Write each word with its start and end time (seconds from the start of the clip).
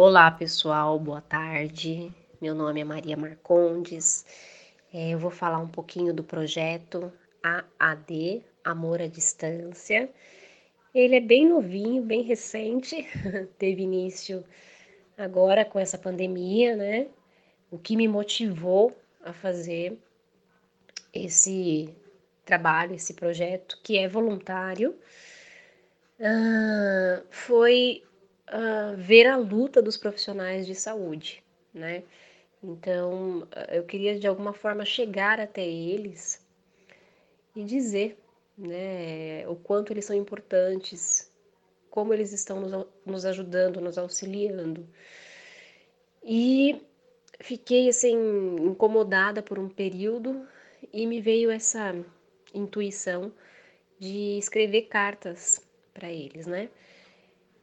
Olá 0.00 0.30
pessoal, 0.30 0.96
boa 0.96 1.20
tarde. 1.20 2.14
Meu 2.40 2.54
nome 2.54 2.80
é 2.80 2.84
Maria 2.84 3.16
Marcondes. 3.16 4.24
É, 4.94 5.10
eu 5.10 5.18
vou 5.18 5.28
falar 5.28 5.58
um 5.58 5.66
pouquinho 5.66 6.14
do 6.14 6.22
projeto 6.22 7.12
AAD, 7.42 8.44
Amor 8.62 9.02
à 9.02 9.08
Distância. 9.08 10.08
Ele 10.94 11.16
é 11.16 11.20
bem 11.20 11.48
novinho, 11.48 12.00
bem 12.00 12.22
recente, 12.22 13.08
teve 13.58 13.82
início 13.82 14.44
agora 15.16 15.64
com 15.64 15.80
essa 15.80 15.98
pandemia, 15.98 16.76
né? 16.76 17.08
O 17.68 17.76
que 17.76 17.96
me 17.96 18.06
motivou 18.06 18.96
a 19.24 19.32
fazer 19.32 19.98
esse 21.12 21.92
trabalho, 22.44 22.94
esse 22.94 23.14
projeto, 23.14 23.76
que 23.82 23.98
é 23.98 24.06
voluntário, 24.06 24.96
uh, 26.20 27.26
foi 27.30 28.04
uh, 28.52 28.96
ver 28.96 29.26
a 29.26 29.36
luta 29.36 29.80
dos 29.82 29.96
profissionais 29.96 30.66
de 30.66 30.74
saúde, 30.74 31.42
né? 31.72 32.02
Então, 32.62 33.46
eu 33.70 33.84
queria 33.84 34.18
de 34.18 34.26
alguma 34.26 34.52
forma 34.52 34.84
chegar 34.84 35.38
até 35.38 35.64
eles 35.64 36.44
e 37.54 37.62
dizer, 37.62 38.18
né, 38.56 39.46
o 39.48 39.54
quanto 39.54 39.92
eles 39.92 40.04
são 40.04 40.16
importantes, 40.16 41.32
como 41.88 42.12
eles 42.12 42.32
estão 42.32 42.60
nos, 42.60 42.86
nos 43.06 43.24
ajudando, 43.24 43.80
nos 43.80 43.96
auxiliando. 43.96 44.88
E 46.22 46.82
fiquei 47.40 47.88
assim 47.88 48.16
incomodada 48.60 49.42
por 49.42 49.58
um 49.58 49.68
período 49.68 50.46
e 50.92 51.06
me 51.06 51.20
veio 51.20 51.50
essa 51.50 51.94
intuição 52.52 53.32
de 53.98 54.38
escrever 54.38 54.82
cartas 54.82 55.60
para 55.94 56.10
eles, 56.10 56.46
né? 56.46 56.68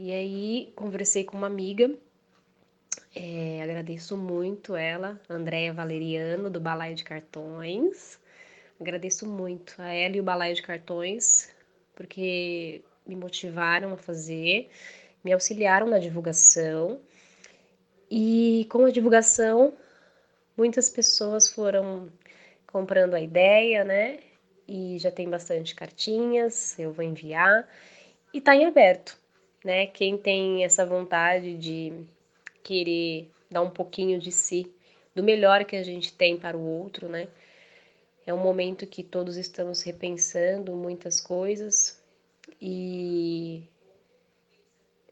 E 0.00 0.12
aí 0.12 0.72
conversei 0.76 1.24
com 1.24 1.36
uma 1.36 1.48
amiga, 1.48 1.92
é, 3.16 3.60
agradeço 3.60 4.16
muito 4.16 4.76
ela, 4.76 5.20
Andréia 5.28 5.72
Valeriano, 5.72 6.48
do 6.48 6.60
Balaio 6.60 6.94
de 6.94 7.02
Cartões. 7.02 8.16
Agradeço 8.80 9.26
muito 9.26 9.74
a 9.76 9.92
ela 9.92 10.16
e 10.16 10.20
o 10.20 10.22
Balaio 10.22 10.54
de 10.54 10.62
Cartões, 10.62 11.52
porque 11.96 12.80
me 13.04 13.16
motivaram 13.16 13.92
a 13.92 13.96
fazer, 13.96 14.70
me 15.24 15.32
auxiliaram 15.32 15.88
na 15.88 15.98
divulgação. 15.98 17.00
E 18.08 18.68
com 18.70 18.84
a 18.84 18.92
divulgação, 18.92 19.74
muitas 20.56 20.88
pessoas 20.88 21.48
foram 21.48 22.08
comprando 22.68 23.14
a 23.14 23.20
ideia, 23.20 23.82
né? 23.82 24.20
E 24.68 24.96
já 25.00 25.10
tem 25.10 25.28
bastante 25.28 25.74
cartinhas, 25.74 26.78
eu 26.78 26.92
vou 26.92 27.04
enviar. 27.04 27.68
E 28.32 28.40
tá 28.40 28.54
em 28.54 28.64
aberto 28.64 29.18
né? 29.64 29.86
Quem 29.86 30.16
tem 30.16 30.64
essa 30.64 30.84
vontade 30.84 31.56
de 31.56 31.92
querer 32.62 33.30
dar 33.50 33.62
um 33.62 33.70
pouquinho 33.70 34.18
de 34.18 34.30
si, 34.30 34.72
do 35.14 35.22
melhor 35.22 35.64
que 35.64 35.76
a 35.76 35.82
gente 35.82 36.12
tem 36.12 36.36
para 36.36 36.56
o 36.56 36.64
outro, 36.64 37.08
né? 37.08 37.28
É 38.26 38.32
um 38.32 38.38
momento 38.38 38.86
que 38.86 39.02
todos 39.02 39.36
estamos 39.36 39.82
repensando 39.82 40.76
muitas 40.76 41.20
coisas 41.20 42.02
e 42.60 43.62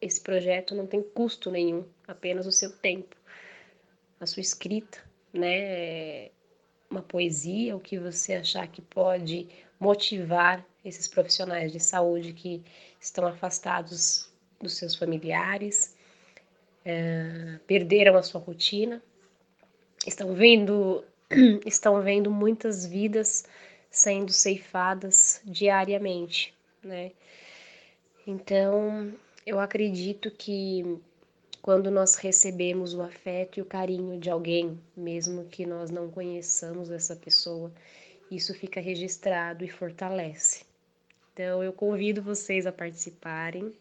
esse 0.01 0.21
projeto 0.21 0.75
não 0.75 0.87
tem 0.87 1.03
custo 1.03 1.51
nenhum, 1.51 1.85
apenas 2.07 2.47
o 2.47 2.53
seu 2.53 2.71
tempo, 2.71 3.17
a 4.21 4.27
sua 4.27 4.43
escrita, 4.43 4.99
né? 5.33 6.31
Uma 6.91 7.03
poesia, 7.03 7.75
o 7.75 7.81
que 7.81 7.99
você 7.99 8.35
achar 8.35 8.69
que 8.69 8.81
pode 8.81 9.49
motivar 9.81 10.65
esses 10.85 11.09
profissionais 11.09 11.73
de 11.73 11.81
saúde 11.81 12.33
que 12.33 12.63
estão 13.01 13.27
afastados 13.27 14.31
dos 14.61 14.77
seus 14.77 14.95
familiares, 14.95 15.95
é, 16.85 17.59
perderam 17.67 18.17
a 18.17 18.23
sua 18.23 18.41
rotina, 18.41 19.03
estão 20.07 20.35
vendo, 20.35 21.05
estão 21.67 22.01
vendo 22.03 22.31
muitas 22.31 22.87
vidas 22.87 23.45
sendo 23.91 24.33
ceifadas 24.33 25.41
diariamente, 25.45 26.55
né? 26.83 27.13
Então, 28.27 29.13
eu 29.47 29.61
acredito 29.61 30.31
que 30.31 31.01
quando 31.63 31.91
nós 31.91 32.15
recebemos 32.15 32.95
o 32.95 33.03
afeto 33.03 33.59
e 33.59 33.63
o 33.63 33.65
carinho 33.65 34.21
de 34.21 34.31
alguém, 34.31 34.79
mesmo 34.97 35.45
que 35.47 35.67
nós 35.67 35.91
não 35.91 36.09
conheçamos 36.09 36.91
essa 36.91 37.17
pessoa, 37.17 37.73
isso 38.31 38.55
fica 38.55 38.81
registrado 38.81 39.65
e 39.65 39.69
fortalece. 39.69 40.65
Então, 41.33 41.63
eu 41.63 41.73
convido 41.73 42.23
vocês 42.23 42.67
a 42.67 42.73
participarem. 42.73 43.73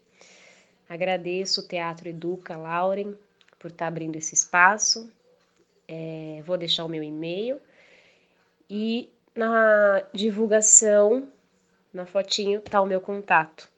Agradeço 0.88 1.62
o 1.62 1.68
Teatro 1.68 2.10
Educa 2.10 2.56
Lauren 2.56 3.14
por 3.60 3.72
estar 3.72 3.86
tá 3.86 3.88
abrindo 3.88 4.16
esse 4.16 4.34
espaço. 4.34 5.12
É, 5.88 6.42
vou 6.46 6.58
deixar 6.58 6.86
o 6.86 6.90
meu 6.90 7.04
e-mail. 7.04 7.60
E 8.70 9.10
na 9.36 10.04
divulgação, 10.14 11.28
na 11.94 12.06
fotinho, 12.06 12.62
tá 12.62 12.82
o 12.82 12.86
meu 12.86 13.02
contato. 13.02 13.70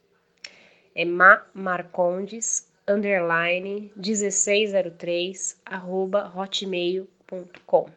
É 0.94 1.06
mamarcondes, 1.06 2.68
underline, 2.88 3.92
1603, 3.96 5.60
arroba 5.66 6.32
hotmail.com. 6.36 7.90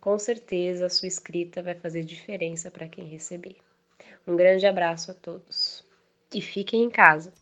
Com 0.00 0.18
certeza 0.18 0.86
a 0.86 0.90
sua 0.90 1.08
escrita 1.08 1.62
vai 1.62 1.74
fazer 1.74 2.04
diferença 2.04 2.70
para 2.70 2.88
quem 2.88 3.04
receber. 3.06 3.56
Um 4.26 4.36
grande 4.36 4.66
abraço 4.66 5.10
a 5.10 5.14
todos. 5.14 5.84
E 6.34 6.40
fiquem 6.40 6.82
em 6.82 6.90
casa. 6.90 7.32